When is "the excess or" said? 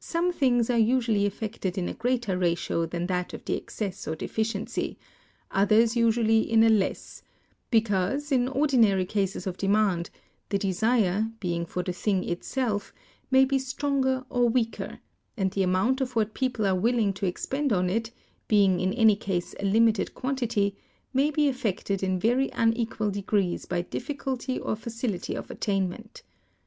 3.46-4.14